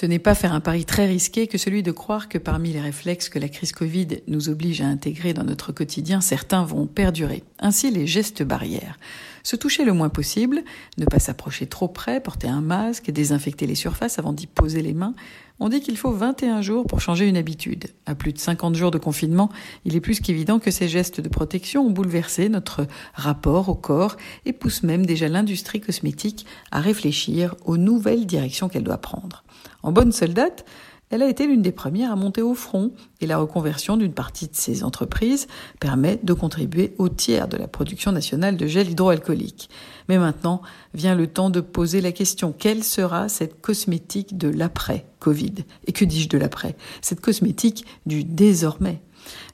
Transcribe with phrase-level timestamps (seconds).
[0.00, 2.80] Ce n'est pas faire un pari très risqué que celui de croire que parmi les
[2.80, 7.44] réflexes que la crise Covid nous oblige à intégrer dans notre quotidien, certains vont perdurer.
[7.58, 8.98] Ainsi, les gestes barrières.
[9.42, 10.62] Se toucher le moins possible,
[10.96, 14.94] ne pas s'approcher trop près, porter un masque, désinfecter les surfaces avant d'y poser les
[14.94, 15.14] mains.
[15.58, 17.88] On dit qu'il faut 21 jours pour changer une habitude.
[18.06, 19.50] À plus de 50 jours de confinement,
[19.84, 24.16] il est plus qu'évident que ces gestes de protection ont bouleversé notre rapport au corps
[24.46, 29.44] et poussent même déjà l'industrie cosmétique à réfléchir aux nouvelles directions qu'elle doit prendre.
[29.82, 30.64] En bonne soldate,
[31.10, 34.46] elle a été l'une des premières à monter au front et la reconversion d'une partie
[34.46, 35.48] de ces entreprises
[35.80, 39.70] permet de contribuer au tiers de la production nationale de gel hydroalcoolique.
[40.08, 40.62] Mais maintenant
[40.94, 45.54] vient le temps de poser la question quelle sera cette cosmétique de l'après-Covid?
[45.86, 46.76] Et que dis-je de l'après?
[47.02, 49.02] Cette cosmétique du désormais.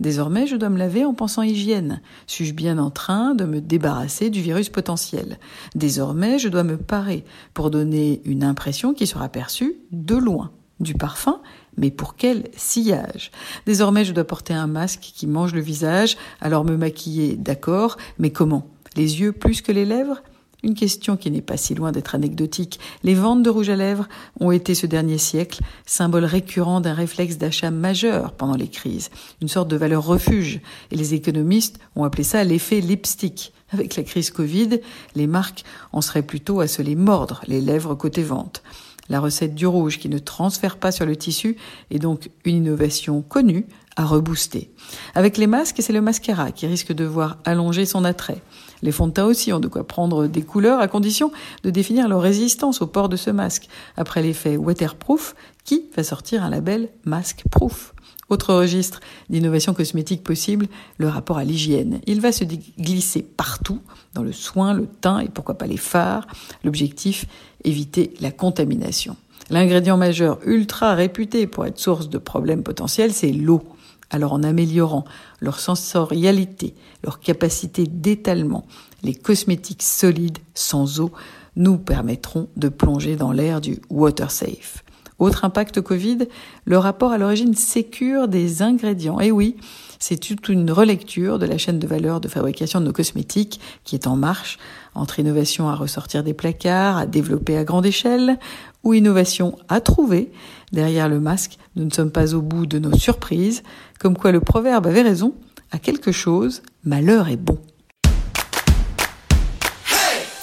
[0.00, 2.00] Désormais, je dois me laver en pensant hygiène.
[2.26, 5.38] Suis-je bien en train de me débarrasser du virus potentiel?
[5.74, 10.94] Désormais, je dois me parer pour donner une impression qui sera perçue de loin du
[10.94, 11.40] parfum,
[11.76, 13.30] mais pour quel sillage?
[13.66, 18.30] Désormais, je dois porter un masque qui mange le visage, alors me maquiller, d'accord, mais
[18.30, 18.68] comment?
[18.96, 20.22] Les yeux plus que les lèvres?
[20.64, 22.80] Une question qui n'est pas si loin d'être anecdotique.
[23.02, 24.08] Les ventes de rouge à lèvres
[24.40, 29.10] ont été ce dernier siècle symbole récurrent d'un réflexe d'achat majeur pendant les crises,
[29.42, 33.52] une sorte de valeur refuge, et les économistes ont appelé ça l'effet lipstick.
[33.70, 34.80] Avec la crise Covid,
[35.16, 38.62] les marques en seraient plutôt à se les mordre, les lèvres côté vente.
[39.08, 41.56] La recette du rouge qui ne transfère pas sur le tissu
[41.90, 43.66] est donc une innovation connue
[43.96, 44.70] à rebooster.
[45.14, 48.42] Avec les masques, c'est le mascara qui risque de voir allonger son attrait.
[48.82, 51.32] Les fonds de teint aussi ont de quoi prendre des couleurs à condition
[51.62, 53.68] de définir leur résistance au port de ce masque.
[53.96, 57.93] Après l'effet waterproof, qui va sortir un label masque proof
[58.30, 60.66] autre registre d'innovation cosmétique possible,
[60.98, 62.00] le rapport à l'hygiène.
[62.06, 63.80] Il va se glisser partout,
[64.14, 66.26] dans le soin, le teint et pourquoi pas les fards.
[66.64, 67.26] L'objectif,
[67.64, 69.16] éviter la contamination.
[69.50, 73.62] L'ingrédient majeur ultra réputé pour être source de problèmes potentiels, c'est l'eau.
[74.10, 75.04] Alors en améliorant
[75.40, 78.66] leur sensorialité, leur capacité d'étalement,
[79.02, 81.12] les cosmétiques solides sans eau
[81.56, 84.83] nous permettront de plonger dans l'ère du water safe.
[85.18, 86.18] Autre impact Covid,
[86.64, 89.20] le rapport à l'origine sécure des ingrédients.
[89.20, 89.56] Et oui,
[89.98, 93.94] c'est toute une relecture de la chaîne de valeur de fabrication de nos cosmétiques qui
[93.94, 94.58] est en marche,
[94.94, 98.38] entre innovation à ressortir des placards, à développer à grande échelle,
[98.82, 100.30] ou innovation à trouver.
[100.72, 103.62] Derrière le masque, nous ne sommes pas au bout de nos surprises,
[103.98, 105.34] comme quoi le proverbe avait raison,
[105.70, 107.58] à quelque chose, malheur est bon.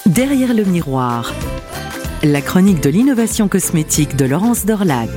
[0.06, 1.32] Derrière le miroir
[2.24, 5.10] la chronique de l'innovation cosmétique de Laurence Dorlac.